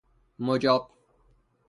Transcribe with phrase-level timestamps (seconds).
[0.39, 0.91] مجاب